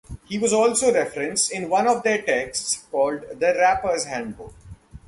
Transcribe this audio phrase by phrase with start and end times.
[0.25, 4.55] He was also referenced in one of their texts called "The Rappers Handbook".